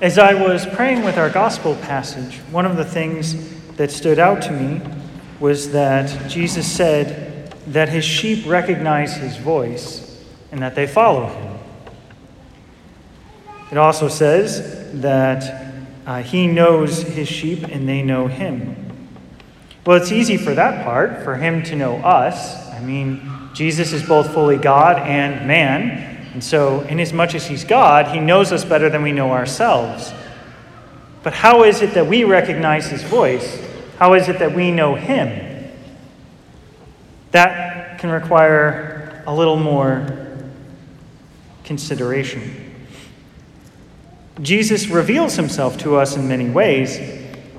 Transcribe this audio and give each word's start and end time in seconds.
As 0.00 0.16
I 0.16 0.32
was 0.32 0.64
praying 0.64 1.02
with 1.02 1.18
our 1.18 1.28
gospel 1.28 1.74
passage, 1.74 2.36
one 2.52 2.64
of 2.64 2.76
the 2.76 2.84
things 2.84 3.34
that 3.74 3.90
stood 3.90 4.20
out 4.20 4.40
to 4.42 4.52
me 4.52 4.80
was 5.40 5.72
that 5.72 6.30
Jesus 6.30 6.70
said 6.70 7.52
that 7.66 7.88
his 7.88 8.04
sheep 8.04 8.46
recognize 8.46 9.16
his 9.16 9.36
voice 9.38 10.24
and 10.52 10.62
that 10.62 10.76
they 10.76 10.86
follow 10.86 11.26
him. 11.26 11.58
It 13.72 13.76
also 13.76 14.06
says 14.06 15.00
that 15.00 15.74
uh, 16.06 16.22
he 16.22 16.46
knows 16.46 17.02
his 17.02 17.26
sheep 17.26 17.64
and 17.64 17.88
they 17.88 18.02
know 18.02 18.28
him. 18.28 18.76
Well, 19.84 20.00
it's 20.00 20.12
easy 20.12 20.36
for 20.36 20.54
that 20.54 20.84
part, 20.84 21.24
for 21.24 21.34
him 21.34 21.64
to 21.64 21.74
know 21.74 21.96
us. 21.96 22.68
I 22.68 22.78
mean, 22.78 23.28
Jesus 23.52 23.92
is 23.92 24.04
both 24.04 24.32
fully 24.32 24.58
God 24.58 24.98
and 24.98 25.48
man, 25.48 26.17
and 26.32 26.44
so, 26.44 26.82
inasmuch 26.82 27.34
as 27.34 27.46
he's 27.46 27.64
God, 27.64 28.14
he 28.14 28.20
knows 28.20 28.52
us 28.52 28.64
better 28.64 28.90
than 28.90 29.02
we 29.02 29.12
know 29.12 29.32
ourselves. 29.32 30.12
But 31.22 31.32
how 31.32 31.64
is 31.64 31.82
it 31.82 31.94
that 31.94 32.06
we 32.06 32.24
recognize 32.24 32.86
his 32.86 33.02
voice? 33.02 33.64
How 33.98 34.14
is 34.14 34.28
it 34.28 34.38
that 34.38 34.54
we 34.54 34.70
know 34.70 34.94
him? 34.94 35.72
That 37.32 37.98
can 37.98 38.10
require 38.10 39.22
a 39.26 39.34
little 39.34 39.56
more 39.56 40.28
consideration. 41.64 42.76
Jesus 44.40 44.88
reveals 44.88 45.34
himself 45.34 45.78
to 45.78 45.96
us 45.96 46.16
in 46.16 46.28
many 46.28 46.48
ways. 46.48 46.98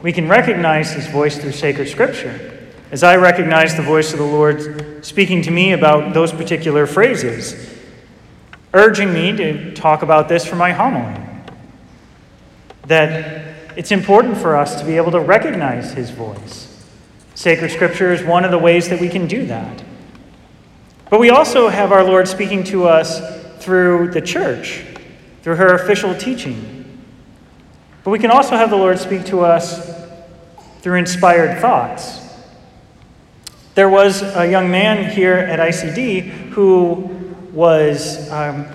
We 0.02 0.14
can 0.14 0.30
recognize 0.30 0.94
his 0.94 1.08
voice 1.08 1.38
through 1.38 1.52
sacred 1.52 1.90
scripture. 1.90 2.58
As 2.92 3.04
I 3.04 3.17
recognize 3.17 3.76
the 3.76 3.84
voice 3.84 4.14
of 4.14 4.20
the 4.20 4.26
Lord 4.26 5.06
speaking 5.06 5.42
to 5.44 5.52
me 5.52 5.73
about 5.73 6.14
those 6.14 6.31
particular 6.31 6.88
phrases, 6.88 7.79
urging 8.73 9.14
me 9.14 9.36
to 9.36 9.73
talk 9.73 10.03
about 10.03 10.30
this 10.30 10.45
for 10.45 10.56
my 10.56 10.72
homily. 10.72 11.20
That 12.88 13.78
it's 13.78 13.92
important 13.92 14.38
for 14.38 14.56
us 14.56 14.80
to 14.80 14.86
be 14.86 14.98
able 14.98 15.12
to 15.12 15.20
recognize 15.20 15.94
his 15.94 16.09
voice. 16.09 16.66
Sacred 17.36 17.72
Scripture 17.72 18.12
is 18.12 18.23
one 18.23 18.44
of 18.44 18.52
the 18.52 18.58
ways 18.58 18.90
that 18.90 19.00
we 19.00 19.09
can 19.09 19.28
do 19.28 19.45
that. 19.45 19.84
But 21.09 21.20
we 21.20 21.30
also 21.30 21.70
have 21.70 21.92
our 21.92 22.03
Lord 22.03 22.28
speaking 22.28 22.64
to 22.66 22.88
us 22.88 23.22
through 23.64 24.12
the 24.12 24.22
church, 24.22 24.84
through 25.42 25.56
her 25.56 25.73
official 25.75 26.14
teaching. 26.16 26.86
But 28.03 28.12
we 28.12 28.20
can 28.20 28.31
also 28.31 28.56
have 28.56 28.70
the 28.70 28.75
Lord 28.75 29.00
speak 29.00 29.25
to 29.25 29.42
us 29.42 29.90
through 30.81 30.97
inspired 30.97 31.59
thoughts. 31.59 32.20
There 33.75 33.90
was 33.90 34.22
a 34.22 34.50
young 34.50 34.70
man 34.70 35.09
here 35.12 35.36
at 35.36 35.59
ICD 35.59 36.50
who 36.50 37.19
was 37.53 38.30
um, 38.31 38.66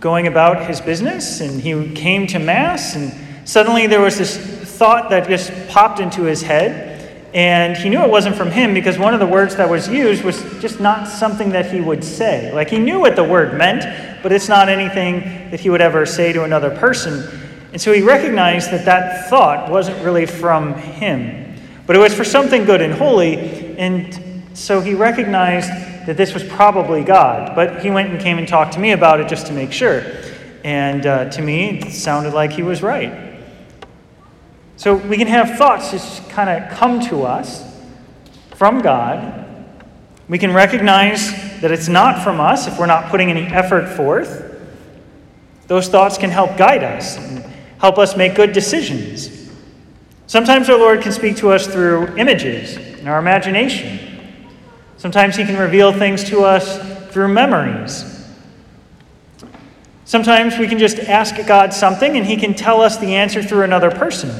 going 0.00 0.26
about 0.26 0.66
his 0.66 0.80
business 0.80 1.40
and 1.40 1.60
he 1.60 1.92
came 1.94 2.26
to 2.28 2.38
Mass, 2.38 2.94
and 2.96 3.12
suddenly 3.48 3.86
there 3.86 4.00
was 4.00 4.18
this 4.18 4.36
thought 4.36 5.10
that 5.10 5.26
just 5.28 5.52
popped 5.68 6.00
into 6.00 6.22
his 6.24 6.42
head. 6.42 6.92
And 7.34 7.76
he 7.76 7.90
knew 7.90 8.02
it 8.02 8.08
wasn't 8.08 8.34
from 8.34 8.50
him 8.50 8.72
because 8.72 8.98
one 8.98 9.12
of 9.12 9.20
the 9.20 9.26
words 9.26 9.56
that 9.56 9.68
was 9.68 9.88
used 9.88 10.24
was 10.24 10.40
just 10.60 10.80
not 10.80 11.06
something 11.06 11.50
that 11.50 11.70
he 11.70 11.82
would 11.82 12.02
say. 12.02 12.50
Like 12.52 12.70
he 12.70 12.78
knew 12.78 12.98
what 12.98 13.14
the 13.14 13.24
word 13.24 13.58
meant, 13.58 14.22
but 14.22 14.32
it's 14.32 14.48
not 14.48 14.70
anything 14.70 15.50
that 15.50 15.60
he 15.60 15.68
would 15.68 15.82
ever 15.82 16.06
say 16.06 16.32
to 16.32 16.44
another 16.44 16.70
person. 16.70 17.28
And 17.72 17.80
so 17.80 17.92
he 17.92 18.00
recognized 18.00 18.70
that 18.70 18.86
that 18.86 19.28
thought 19.28 19.70
wasn't 19.70 20.02
really 20.02 20.24
from 20.24 20.74
him, 20.74 21.54
but 21.86 21.94
it 21.94 21.98
was 21.98 22.14
for 22.14 22.24
something 22.24 22.64
good 22.64 22.80
and 22.80 22.94
holy. 22.94 23.76
And 23.76 24.48
so 24.54 24.80
he 24.80 24.94
recognized 24.94 25.70
that 26.06 26.16
this 26.16 26.32
was 26.32 26.42
probably 26.44 27.02
God. 27.02 27.54
But 27.54 27.82
he 27.82 27.90
went 27.90 28.10
and 28.10 28.20
came 28.20 28.38
and 28.38 28.48
talked 28.48 28.72
to 28.74 28.80
me 28.80 28.92
about 28.92 29.20
it 29.20 29.28
just 29.28 29.46
to 29.48 29.52
make 29.52 29.72
sure. 29.72 30.02
And 30.64 31.04
uh, 31.06 31.30
to 31.30 31.42
me, 31.42 31.80
it 31.80 31.92
sounded 31.92 32.32
like 32.32 32.52
he 32.52 32.62
was 32.62 32.82
right. 32.82 33.42
So 34.76 34.94
we 34.96 35.16
can 35.16 35.26
have 35.26 35.56
thoughts 35.56 35.90
just 35.90 36.28
kind 36.30 36.50
of 36.50 36.76
come 36.76 37.00
to 37.08 37.22
us 37.22 37.64
from 38.54 38.80
God. 38.80 39.44
We 40.28 40.38
can 40.38 40.52
recognize 40.52 41.30
that 41.60 41.70
it's 41.70 41.88
not 41.88 42.22
from 42.22 42.40
us 42.40 42.66
if 42.66 42.78
we're 42.78 42.86
not 42.86 43.10
putting 43.10 43.30
any 43.30 43.46
effort 43.46 43.88
forth. 43.96 44.44
Those 45.66 45.88
thoughts 45.88 46.18
can 46.18 46.30
help 46.30 46.56
guide 46.56 46.84
us 46.84 47.16
and 47.16 47.44
help 47.78 47.98
us 47.98 48.16
make 48.16 48.34
good 48.34 48.52
decisions. 48.52 49.50
Sometimes 50.26 50.68
our 50.68 50.78
Lord 50.78 51.02
can 51.02 51.12
speak 51.12 51.36
to 51.38 51.50
us 51.50 51.66
through 51.66 52.16
images 52.16 52.76
in 52.76 53.08
our 53.08 53.18
imagination. 53.18 54.05
Sometimes 54.96 55.36
He 55.36 55.44
can 55.44 55.56
reveal 55.56 55.92
things 55.92 56.24
to 56.24 56.44
us 56.44 56.78
through 57.12 57.28
memories. 57.28 58.12
Sometimes 60.04 60.58
we 60.58 60.68
can 60.68 60.78
just 60.78 60.98
ask 60.98 61.34
God 61.46 61.72
something 61.72 62.16
and 62.16 62.24
He 62.24 62.36
can 62.36 62.54
tell 62.54 62.80
us 62.80 62.96
the 62.96 63.14
answer 63.14 63.42
through 63.42 63.62
another 63.62 63.90
person. 63.90 64.30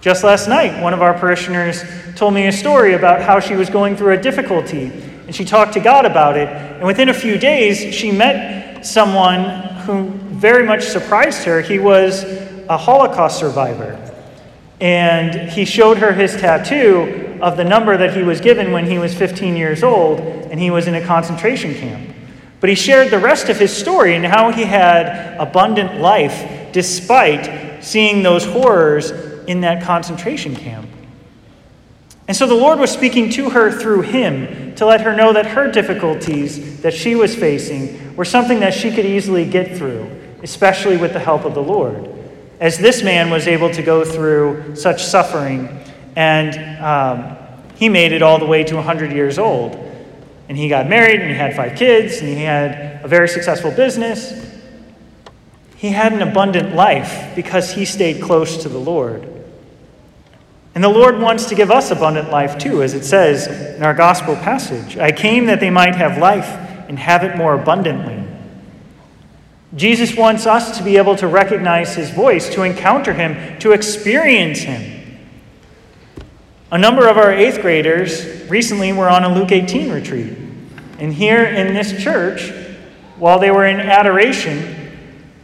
Just 0.00 0.22
last 0.22 0.48
night, 0.48 0.82
one 0.82 0.92
of 0.92 1.00
our 1.00 1.14
parishioners 1.14 1.82
told 2.14 2.34
me 2.34 2.46
a 2.46 2.52
story 2.52 2.94
about 2.94 3.22
how 3.22 3.40
she 3.40 3.54
was 3.54 3.70
going 3.70 3.96
through 3.96 4.12
a 4.12 4.20
difficulty 4.20 4.92
and 5.26 5.34
she 5.34 5.44
talked 5.44 5.72
to 5.72 5.80
God 5.80 6.04
about 6.04 6.36
it. 6.36 6.48
And 6.48 6.86
within 6.86 7.08
a 7.08 7.14
few 7.14 7.38
days, 7.38 7.94
she 7.94 8.12
met 8.12 8.84
someone 8.84 9.44
who 9.84 10.10
very 10.36 10.66
much 10.66 10.84
surprised 10.84 11.44
her. 11.44 11.62
He 11.62 11.78
was 11.78 12.24
a 12.68 12.76
Holocaust 12.76 13.38
survivor. 13.38 13.98
And 14.80 15.50
he 15.50 15.64
showed 15.64 15.98
her 15.98 16.12
his 16.12 16.36
tattoo 16.36 17.23
of 17.40 17.56
the 17.56 17.64
number 17.64 17.96
that 17.96 18.16
he 18.16 18.22
was 18.22 18.40
given 18.40 18.72
when 18.72 18.86
he 18.86 18.98
was 18.98 19.14
15 19.14 19.56
years 19.56 19.82
old 19.82 20.20
and 20.20 20.60
he 20.60 20.70
was 20.70 20.86
in 20.86 20.94
a 20.94 21.04
concentration 21.04 21.74
camp. 21.74 22.14
But 22.60 22.70
he 22.70 22.76
shared 22.76 23.10
the 23.10 23.18
rest 23.18 23.48
of 23.48 23.58
his 23.58 23.76
story 23.76 24.14
and 24.14 24.24
how 24.24 24.50
he 24.50 24.64
had 24.64 25.36
abundant 25.38 26.00
life 26.00 26.72
despite 26.72 27.84
seeing 27.84 28.22
those 28.22 28.44
horrors 28.44 29.10
in 29.46 29.60
that 29.60 29.82
concentration 29.82 30.56
camp. 30.56 30.88
And 32.26 32.36
so 32.36 32.46
the 32.46 32.54
Lord 32.54 32.78
was 32.78 32.90
speaking 32.90 33.28
to 33.30 33.50
her 33.50 33.70
through 33.70 34.02
him 34.02 34.74
to 34.76 34.86
let 34.86 35.02
her 35.02 35.14
know 35.14 35.32
that 35.34 35.46
her 35.46 35.70
difficulties 35.70 36.80
that 36.80 36.94
she 36.94 37.14
was 37.14 37.36
facing 37.36 38.16
were 38.16 38.24
something 38.24 38.60
that 38.60 38.72
she 38.72 38.90
could 38.90 39.04
easily 39.04 39.44
get 39.44 39.76
through, 39.76 40.10
especially 40.42 40.96
with 40.96 41.12
the 41.12 41.18
help 41.18 41.44
of 41.44 41.54
the 41.54 41.62
Lord. 41.62 42.10
As 42.60 42.78
this 42.78 43.02
man 43.02 43.28
was 43.28 43.46
able 43.46 43.70
to 43.70 43.82
go 43.82 44.04
through 44.04 44.74
such 44.74 45.04
suffering 45.04 45.83
and 46.16 46.82
um, 46.82 47.36
he 47.76 47.88
made 47.88 48.12
it 48.12 48.22
all 48.22 48.38
the 48.38 48.46
way 48.46 48.64
to 48.64 48.76
100 48.76 49.12
years 49.12 49.38
old. 49.38 49.74
And 50.48 50.58
he 50.58 50.68
got 50.68 50.88
married 50.88 51.20
and 51.20 51.30
he 51.30 51.36
had 51.36 51.56
five 51.56 51.76
kids 51.76 52.18
and 52.18 52.28
he 52.28 52.42
had 52.42 53.04
a 53.04 53.08
very 53.08 53.28
successful 53.28 53.70
business. 53.70 54.52
He 55.76 55.88
had 55.88 56.12
an 56.12 56.22
abundant 56.22 56.74
life 56.74 57.34
because 57.34 57.72
he 57.72 57.84
stayed 57.84 58.22
close 58.22 58.62
to 58.62 58.68
the 58.68 58.78
Lord. 58.78 59.28
And 60.74 60.82
the 60.82 60.88
Lord 60.88 61.20
wants 61.20 61.46
to 61.46 61.54
give 61.54 61.70
us 61.70 61.90
abundant 61.90 62.30
life 62.30 62.58
too, 62.58 62.82
as 62.82 62.94
it 62.94 63.04
says 63.04 63.46
in 63.76 63.82
our 63.82 63.94
gospel 63.94 64.34
passage 64.36 64.96
I 64.96 65.12
came 65.12 65.46
that 65.46 65.60
they 65.60 65.70
might 65.70 65.94
have 65.94 66.18
life 66.18 66.48
and 66.88 66.98
have 66.98 67.24
it 67.24 67.36
more 67.36 67.54
abundantly. 67.54 68.22
Jesus 69.76 70.16
wants 70.16 70.46
us 70.46 70.78
to 70.78 70.84
be 70.84 70.96
able 70.96 71.16
to 71.16 71.26
recognize 71.26 71.96
his 71.96 72.10
voice, 72.10 72.48
to 72.50 72.62
encounter 72.62 73.12
him, 73.12 73.58
to 73.58 73.72
experience 73.72 74.60
him. 74.60 74.93
A 76.72 76.78
number 76.78 77.06
of 77.08 77.18
our 77.18 77.32
eighth 77.32 77.60
graders 77.60 78.48
recently 78.48 78.92
were 78.92 79.08
on 79.08 79.24
a 79.24 79.32
Luke 79.32 79.52
18 79.52 79.92
retreat. 79.92 80.36
And 80.98 81.12
here 81.12 81.44
in 81.44 81.74
this 81.74 82.02
church, 82.02 82.52
while 83.16 83.38
they 83.38 83.50
were 83.50 83.66
in 83.66 83.80
adoration, 83.80 84.92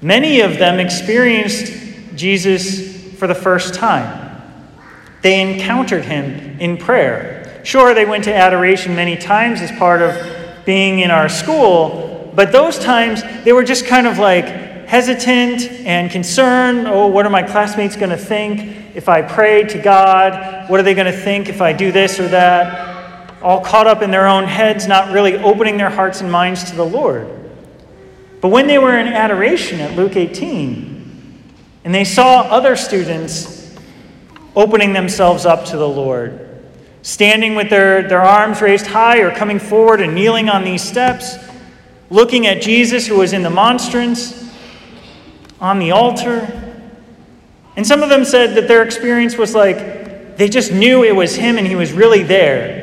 many 0.01 0.41
of 0.41 0.59
them 0.59 0.81
experienced 0.81 1.73
Jesus 2.17 3.15
for 3.19 3.27
the 3.27 3.35
first 3.35 3.75
time. 3.75 4.43
They 5.23 5.41
encountered 5.41 6.05
him 6.05 6.59
in 6.59 6.79
prayer. 6.79 7.61
Sure, 7.65 7.93
they 7.93 8.07
went 8.07 8.25
to 8.25 8.35
adoration 8.35 8.97
many 8.97 9.17
times 9.17 9.61
as 9.61 9.71
part 9.73 10.01
of 10.01 10.65
being 10.65 11.01
in 11.01 11.11
our 11.11 11.29
school, 11.29 12.33
but 12.35 12.53
those 12.53 12.79
times 12.79 13.23
they 13.45 13.53
were 13.53 13.65
just 13.65 13.87
kind 13.87 14.07
of 14.07 14.19
like 14.19 14.70
hesitant 14.91 15.71
and 15.87 16.11
concerned. 16.11 16.87
Oh, 16.87 17.07
what 17.07 17.25
are 17.25 17.31
my 17.31 17.43
classmates 17.43 17.97
going 17.97 18.11
to 18.11 18.19
think? 18.19 18.81
if 18.95 19.09
I 19.09 19.23
pray 19.23 19.65
to 19.65 19.79
God? 19.79 20.69
What 20.69 20.81
are 20.81 20.83
they 20.83 20.95
going 20.95 21.13
to 21.13 21.19
think 21.19 21.49
if 21.49 21.61
I 21.61 21.73
do 21.73 21.93
this 21.93 22.19
or 22.19 22.29
that? 22.29 23.43
All 23.43 23.61
caught 23.61 23.87
up 23.87 24.03
in 24.03 24.11
their 24.11 24.27
own 24.27 24.45
heads, 24.45 24.87
not 24.87 25.13
really 25.13 25.37
opening 25.37 25.77
their 25.77 25.91
hearts 25.91 26.21
and 26.21 26.31
minds 26.31 26.71
to 26.71 26.77
the 26.77 26.85
Lord. 26.85 27.29
But 28.41 28.49
when 28.49 28.67
they 28.67 28.79
were 28.79 28.99
in 28.99 29.07
adoration 29.07 29.81
at 29.81 29.97
Luke 29.97 30.17
18, 30.17 31.43
and 31.85 31.95
they 31.95 32.05
saw 32.05 32.43
other 32.43 32.77
students 32.77 33.75
opening 34.55 34.93
themselves 34.93 35.47
up 35.47 35.65
to 35.67 35.77
the 35.77 35.89
Lord, 35.89 36.63
standing 37.03 37.55
with 37.55 37.71
their, 37.71 38.07
their 38.07 38.21
arms 38.21 38.61
raised 38.61 38.87
high 38.87 39.19
or 39.19 39.31
coming 39.31 39.59
forward 39.59 40.01
and 40.01 40.15
kneeling 40.15 40.49
on 40.49 40.65
these 40.65 40.83
steps, 40.83 41.37
looking 42.11 42.47
at 42.47 42.61
Jesus 42.61 43.07
who 43.07 43.19
was 43.19 43.33
in 43.33 43.43
the 43.43 43.51
monstrance 43.51 44.40
on 45.61 45.79
the 45.79 45.91
altar, 45.91 46.49
and 47.77 47.87
some 47.87 48.03
of 48.03 48.09
them 48.09 48.25
said 48.25 48.55
that 48.57 48.69
their 48.69 48.83
experience 48.83 49.37
was 49.37 49.55
like 49.55 50.37
they 50.37 50.49
just 50.49 50.73
knew 50.73 51.05
it 51.05 51.15
was 51.15 51.37
him 51.37 51.59
and 51.59 51.67
he 51.67 51.77
was 51.77 51.93
really 51.93 52.23
there. 52.23 52.81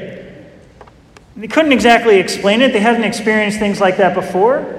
They 1.35 1.47
couldn't 1.47 1.71
exactly 1.71 2.19
explain 2.19 2.61
it, 2.61 2.73
they 2.73 2.79
hadn't 2.79 3.03
experienced 3.03 3.59
things 3.59 3.81
like 3.81 3.97
that 3.97 4.13
before. 4.13 4.73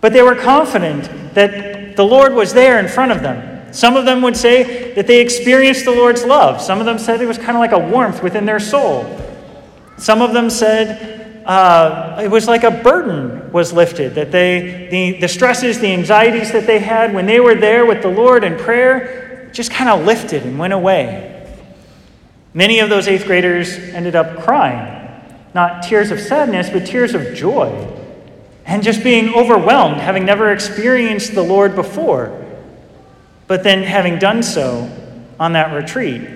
But 0.00 0.12
they 0.12 0.22
were 0.22 0.34
confident 0.34 1.34
that 1.34 1.96
the 1.96 2.04
Lord 2.04 2.34
was 2.34 2.52
there 2.52 2.78
in 2.78 2.88
front 2.88 3.12
of 3.12 3.22
them. 3.22 3.72
Some 3.72 3.96
of 3.96 4.04
them 4.04 4.22
would 4.22 4.36
say 4.36 4.92
that 4.94 5.06
they 5.08 5.20
experienced 5.20 5.84
the 5.84 5.90
Lord's 5.90 6.24
love. 6.24 6.60
Some 6.60 6.78
of 6.78 6.86
them 6.86 6.98
said 6.98 7.20
it 7.20 7.26
was 7.26 7.38
kind 7.38 7.52
of 7.52 7.58
like 7.58 7.72
a 7.72 7.78
warmth 7.78 8.22
within 8.22 8.46
their 8.46 8.60
soul. 8.60 9.04
Some 9.96 10.22
of 10.22 10.32
them 10.32 10.50
said 10.50 11.44
uh, 11.44 12.20
it 12.22 12.30
was 12.30 12.46
like 12.46 12.62
a 12.62 12.70
burden 12.70 13.43
was 13.54 13.72
lifted, 13.72 14.16
that 14.16 14.32
they, 14.32 14.88
the, 14.90 15.20
the 15.20 15.28
stresses, 15.28 15.78
the 15.78 15.92
anxieties 15.92 16.50
that 16.50 16.66
they 16.66 16.80
had 16.80 17.14
when 17.14 17.24
they 17.24 17.38
were 17.38 17.54
there 17.54 17.86
with 17.86 18.02
the 18.02 18.08
Lord 18.08 18.42
in 18.42 18.58
prayer 18.58 19.48
just 19.52 19.70
kind 19.70 19.88
of 19.88 20.04
lifted 20.04 20.42
and 20.42 20.58
went 20.58 20.72
away. 20.72 21.30
Many 22.52 22.80
of 22.80 22.88
those 22.90 23.06
eighth 23.06 23.26
graders 23.26 23.78
ended 23.78 24.16
up 24.16 24.42
crying. 24.42 25.00
Not 25.54 25.84
tears 25.84 26.10
of 26.10 26.18
sadness, 26.18 26.68
but 26.68 26.84
tears 26.84 27.14
of 27.14 27.32
joy. 27.32 27.70
And 28.66 28.82
just 28.82 29.04
being 29.04 29.32
overwhelmed, 29.32 29.98
having 29.98 30.24
never 30.24 30.50
experienced 30.50 31.36
the 31.36 31.44
Lord 31.44 31.76
before, 31.76 32.44
but 33.46 33.62
then 33.62 33.84
having 33.84 34.18
done 34.18 34.42
so 34.42 34.90
on 35.38 35.52
that 35.52 35.72
retreat 35.72 36.28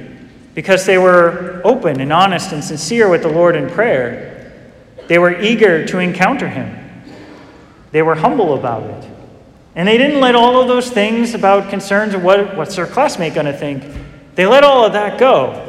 because 0.54 0.86
they 0.86 0.98
were 0.98 1.60
open 1.64 2.00
and 2.00 2.12
honest 2.12 2.52
and 2.52 2.62
sincere 2.62 3.08
with 3.08 3.22
the 3.22 3.28
Lord 3.28 3.56
in 3.56 3.68
prayer. 3.68 4.52
They 5.08 5.18
were 5.18 5.40
eager 5.40 5.84
to 5.86 5.98
encounter 5.98 6.48
Him. 6.48 6.77
They 7.92 8.02
were 8.02 8.14
humble 8.14 8.54
about 8.54 8.82
it. 8.82 9.10
And 9.74 9.86
they 9.86 9.96
didn't 9.96 10.20
let 10.20 10.34
all 10.34 10.60
of 10.60 10.68
those 10.68 10.90
things 10.90 11.34
about 11.34 11.70
concerns 11.70 12.14
of 12.14 12.22
what, 12.22 12.56
what's 12.56 12.76
their 12.76 12.86
classmate 12.86 13.34
going 13.34 13.46
to 13.46 13.56
think, 13.56 13.84
they 14.34 14.46
let 14.46 14.64
all 14.64 14.84
of 14.84 14.92
that 14.92 15.18
go 15.18 15.64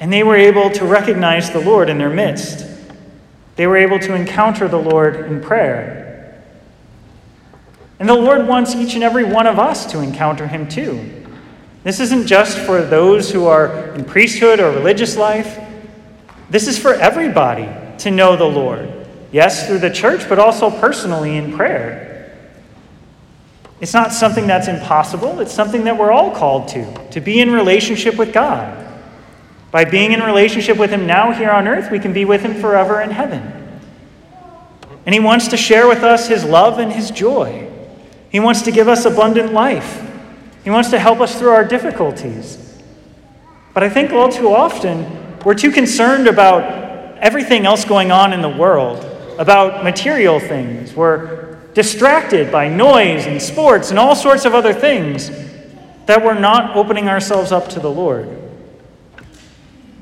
and 0.00 0.12
they 0.12 0.22
were 0.22 0.36
able 0.36 0.70
to 0.70 0.84
recognize 0.84 1.50
the 1.50 1.60
Lord 1.60 1.88
in 1.88 1.98
their 1.98 2.10
midst. 2.10 2.66
They 3.56 3.66
were 3.66 3.78
able 3.78 3.98
to 4.00 4.14
encounter 4.14 4.68
the 4.68 4.78
Lord 4.78 5.16
in 5.16 5.40
prayer. 5.40 6.42
And 7.98 8.08
the 8.08 8.14
Lord 8.14 8.46
wants 8.46 8.74
each 8.74 8.94
and 8.94 9.02
every 9.02 9.24
one 9.24 9.46
of 9.46 9.58
us 9.58 9.86
to 9.92 10.00
encounter 10.00 10.46
Him 10.46 10.68
too. 10.68 11.26
This 11.82 12.00
isn't 12.00 12.26
just 12.26 12.58
for 12.58 12.82
those 12.82 13.30
who 13.30 13.46
are 13.46 13.94
in 13.94 14.04
priesthood 14.04 14.60
or 14.60 14.70
religious 14.70 15.16
life, 15.16 15.58
this 16.50 16.68
is 16.68 16.78
for 16.78 16.92
everybody 16.92 17.68
to 17.98 18.10
know 18.10 18.36
the 18.36 18.44
Lord. 18.44 18.92
Yes, 19.36 19.66
through 19.66 19.80
the 19.80 19.90
church, 19.90 20.26
but 20.30 20.38
also 20.38 20.70
personally 20.70 21.36
in 21.36 21.54
prayer. 21.54 22.34
It's 23.82 23.92
not 23.92 24.14
something 24.14 24.46
that's 24.46 24.66
impossible, 24.66 25.40
it's 25.40 25.52
something 25.52 25.84
that 25.84 25.98
we're 25.98 26.10
all 26.10 26.30
called 26.30 26.68
to, 26.68 27.08
to 27.10 27.20
be 27.20 27.40
in 27.40 27.50
relationship 27.50 28.16
with 28.16 28.32
God. 28.32 28.88
By 29.70 29.84
being 29.84 30.12
in 30.12 30.20
relationship 30.20 30.78
with 30.78 30.88
Him 30.88 31.06
now 31.06 31.32
here 31.32 31.50
on 31.50 31.68
earth, 31.68 31.90
we 31.90 31.98
can 31.98 32.14
be 32.14 32.24
with 32.24 32.40
Him 32.40 32.54
forever 32.54 33.02
in 33.02 33.10
heaven. 33.10 33.42
And 35.04 35.14
He 35.14 35.20
wants 35.20 35.48
to 35.48 35.58
share 35.58 35.86
with 35.86 36.02
us 36.02 36.28
His 36.28 36.42
love 36.42 36.78
and 36.78 36.90
His 36.90 37.10
joy. 37.10 37.70
He 38.30 38.40
wants 38.40 38.62
to 38.62 38.72
give 38.72 38.88
us 38.88 39.04
abundant 39.04 39.52
life. 39.52 40.02
He 40.64 40.70
wants 40.70 40.88
to 40.92 40.98
help 40.98 41.20
us 41.20 41.38
through 41.38 41.50
our 41.50 41.64
difficulties. 41.66 42.80
But 43.74 43.82
I 43.82 43.90
think 43.90 44.12
all 44.12 44.32
too 44.32 44.48
often, 44.48 45.38
we're 45.44 45.52
too 45.52 45.72
concerned 45.72 46.26
about 46.26 47.18
everything 47.18 47.66
else 47.66 47.84
going 47.84 48.10
on 48.10 48.32
in 48.32 48.40
the 48.40 48.48
world, 48.48 49.05
about 49.38 49.84
material 49.84 50.40
things. 50.40 50.94
We're 50.94 51.56
distracted 51.74 52.50
by 52.50 52.68
noise 52.68 53.26
and 53.26 53.40
sports 53.40 53.90
and 53.90 53.98
all 53.98 54.16
sorts 54.16 54.44
of 54.44 54.54
other 54.54 54.72
things 54.72 55.30
that 56.06 56.24
we're 56.24 56.38
not 56.38 56.76
opening 56.76 57.08
ourselves 57.08 57.52
up 57.52 57.68
to 57.70 57.80
the 57.80 57.90
Lord. 57.90 58.28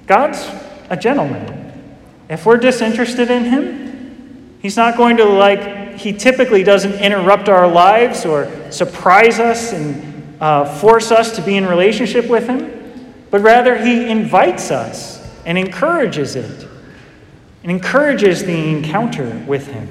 God's 0.06 0.46
a 0.90 0.96
gentleman. 0.96 1.72
If 2.28 2.46
we're 2.46 2.58
disinterested 2.58 3.31
in 3.31 3.44
him, 3.44 4.58
he's 4.60 4.76
not 4.76 4.96
going 4.96 5.16
to, 5.16 5.25
like, 5.25 5.96
he 5.96 6.12
typically 6.12 6.62
doesn't 6.62 6.94
interrupt 6.94 7.48
our 7.48 7.66
lives 7.66 8.25
or 8.25 8.50
surprise 8.70 9.38
us 9.38 9.72
and 9.72 10.40
uh, 10.40 10.64
force 10.78 11.10
us 11.10 11.36
to 11.36 11.42
be 11.42 11.56
in 11.56 11.66
relationship 11.66 12.28
with 12.28 12.46
him, 12.46 13.14
but 13.31 13.40
rather 13.40 13.82
he 13.82 14.08
invites 14.08 14.70
us 14.70 15.25
and 15.46 15.56
encourages 15.56 16.36
it 16.36 16.69
and 17.64 17.72
encourages 17.72 18.44
the 18.44 18.70
encounter 18.70 19.43
with 19.49 19.66
him. 19.66 19.88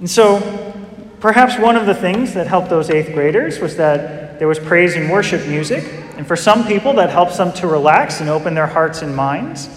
And 0.00 0.10
so, 0.10 0.74
perhaps 1.20 1.56
one 1.58 1.76
of 1.76 1.86
the 1.86 1.94
things 1.94 2.34
that 2.34 2.48
helped 2.48 2.68
those 2.68 2.90
eighth 2.90 3.14
graders 3.14 3.60
was 3.60 3.76
that 3.76 4.40
there 4.40 4.48
was 4.48 4.58
praise 4.58 4.96
and 4.96 5.08
worship 5.08 5.46
music. 5.46 5.84
And 6.16 6.26
for 6.26 6.34
some 6.34 6.66
people, 6.66 6.92
that 6.94 7.08
helps 7.08 7.36
them 7.36 7.52
to 7.54 7.68
relax 7.68 8.20
and 8.20 8.28
open 8.28 8.54
their 8.54 8.66
hearts 8.66 9.00
and 9.00 9.14
minds. 9.14 9.70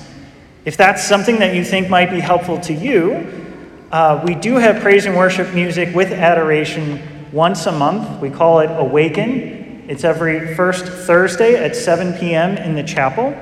If 0.66 0.78
that's 0.78 1.08
something 1.08 1.38
that 1.40 1.56
you 1.56 1.64
think 1.64 1.90
might 1.90 2.10
be 2.10 2.20
helpful 2.20 2.60
to 2.62 2.74
you, 2.74 3.54
uh, 3.92 4.24
we 4.26 4.34
do 4.34 4.56
have 4.56 4.82
praise 4.82 5.06
and 5.06 5.16
worship 5.16 5.54
music 5.54 5.96
with 5.96 6.12
adoration 6.12 7.02
once 7.32 7.68
a 7.68 7.72
month. 7.72 8.20
We 8.20 8.32
call 8.32 8.62
it 8.62 8.72
Awaken. 8.72 9.86
It's 9.88 10.04
every 10.04 10.56
first 10.56 10.86
Thursday 10.86 11.56
at 11.56 11.76
7 11.76 12.18
p.m. 12.18 12.58
in 12.58 12.74
the 12.74 12.84
chapel. 12.84 13.36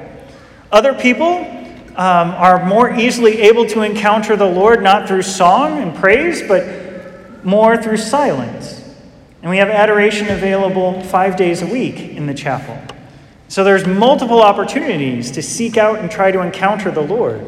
Other 0.72 0.94
people 0.94 1.38
um, 1.98 2.32
are 2.32 2.66
more 2.66 2.94
easily 2.94 3.42
able 3.42 3.66
to 3.68 3.82
encounter 3.82 4.36
the 4.36 4.46
Lord 4.46 4.84
not 4.84 5.08
through 5.08 5.22
song 5.22 5.82
and 5.82 5.96
praise, 5.96 6.42
but 6.42 7.46
more 7.46 7.78
through 7.78 7.98
silence. 7.98 8.82
And 9.42 9.50
we 9.50 9.58
have 9.58 9.70
adoration 9.70 10.28
available 10.30 11.02
five 11.04 11.38
days 11.38 11.62
a 11.62 11.68
week 11.68 12.00
in 12.00 12.26
the 12.26 12.34
chapel. 12.34 12.78
So 13.48 13.64
there's 13.64 13.86
multiple 13.86 14.42
opportunities 14.42 15.32
to 15.32 15.42
seek 15.42 15.78
out 15.78 16.00
and 16.00 16.10
try 16.10 16.32
to 16.32 16.42
encounter 16.42 16.92
the 16.92 17.02
Lord. 17.02 17.46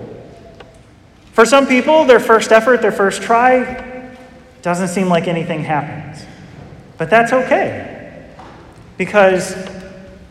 For 1.33 1.45
some 1.45 1.67
people, 1.67 2.05
their 2.05 2.19
first 2.19 2.51
effort, 2.51 2.81
their 2.81 2.91
first 2.91 3.21
try, 3.21 4.13
doesn't 4.61 4.89
seem 4.89 5.07
like 5.07 5.27
anything 5.27 5.63
happens. 5.63 6.25
But 6.97 7.09
that's 7.09 7.33
okay. 7.33 8.27
Because 8.97 9.55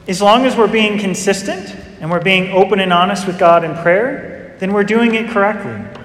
as 0.09 0.23
long 0.23 0.45
as 0.47 0.57
we're 0.57 0.67
being 0.69 0.99
consistent 0.99 1.77
and 2.01 2.11
we're 2.11 2.23
being 2.23 2.53
open 2.53 2.81
and 2.81 2.93
honest 2.93 3.27
with 3.27 3.39
God 3.39 3.65
in 3.65 3.75
prayer, 3.77 4.57
then 4.59 4.73
we're 4.73 4.85
doing 4.85 5.15
it 5.15 5.31
correctly. 5.31 6.03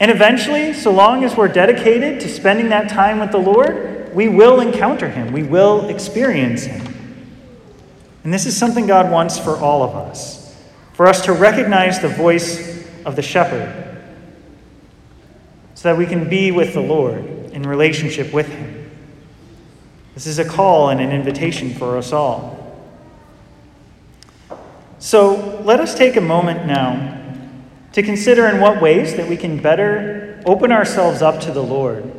And 0.00 0.10
eventually, 0.10 0.72
so 0.72 0.90
long 0.90 1.24
as 1.24 1.36
we're 1.36 1.48
dedicated 1.48 2.20
to 2.20 2.28
spending 2.28 2.70
that 2.70 2.88
time 2.88 3.20
with 3.20 3.32
the 3.32 3.38
Lord, 3.38 4.14
we 4.14 4.28
will 4.28 4.60
encounter 4.60 5.08
him, 5.08 5.32
we 5.32 5.42
will 5.42 5.88
experience 5.88 6.64
him. 6.64 6.86
And 8.24 8.32
this 8.32 8.46
is 8.46 8.56
something 8.56 8.86
God 8.86 9.10
wants 9.10 9.38
for 9.38 9.56
all 9.56 9.82
of 9.82 9.94
us 9.94 10.40
for 11.00 11.06
us 11.06 11.24
to 11.24 11.32
recognize 11.32 11.98
the 12.00 12.08
voice 12.08 12.86
of 13.06 13.16
the 13.16 13.22
shepherd 13.22 13.74
so 15.74 15.88
that 15.88 15.96
we 15.96 16.04
can 16.04 16.28
be 16.28 16.50
with 16.50 16.74
the 16.74 16.80
Lord 16.82 17.24
in 17.54 17.62
relationship 17.62 18.34
with 18.34 18.46
him. 18.46 18.90
This 20.12 20.26
is 20.26 20.38
a 20.38 20.44
call 20.44 20.90
and 20.90 21.00
an 21.00 21.10
invitation 21.10 21.72
for 21.72 21.96
us 21.96 22.12
all. 22.12 22.59
So 25.00 25.62
let 25.64 25.80
us 25.80 25.94
take 25.94 26.16
a 26.16 26.20
moment 26.20 26.66
now 26.66 27.16
to 27.94 28.02
consider 28.02 28.46
in 28.46 28.60
what 28.60 28.82
ways 28.82 29.16
that 29.16 29.26
we 29.26 29.36
can 29.36 29.60
better 29.60 30.42
open 30.44 30.70
ourselves 30.70 31.22
up 31.22 31.40
to 31.40 31.52
the 31.52 31.62
Lord 31.62 32.12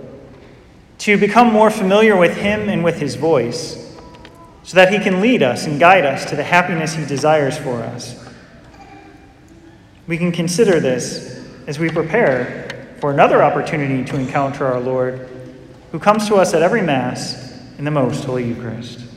to 0.97 1.17
become 1.17 1.53
more 1.53 1.69
familiar 1.69 2.17
with 2.17 2.37
Him 2.37 2.69
and 2.69 2.83
with 2.83 2.99
His 2.99 3.15
voice, 3.15 3.95
so 4.63 4.75
that 4.75 4.91
He 4.91 4.97
can 4.97 5.21
lead 5.21 5.43
us 5.43 5.67
and 5.67 5.79
guide 5.79 6.05
us 6.05 6.25
to 6.25 6.35
the 6.35 6.43
happiness 6.43 6.93
He 6.93 7.05
desires 7.05 7.55
for 7.57 7.81
us. 7.81 8.23
We 10.07 10.17
can 10.17 10.31
consider 10.31 10.79
this 10.79 11.39
as 11.67 11.77
we 11.77 11.89
prepare 11.89 12.95
for 12.99 13.11
another 13.11 13.43
opportunity 13.43 14.03
to 14.05 14.17
encounter 14.17 14.65
our 14.65 14.79
Lord, 14.79 15.29
who 15.91 15.99
comes 15.99 16.27
to 16.29 16.35
us 16.35 16.55
at 16.55 16.63
every 16.63 16.81
Mass 16.81 17.59
in 17.77 17.85
the 17.85 17.91
most 17.91 18.23
Holy 18.23 18.47
Eucharist. 18.47 19.10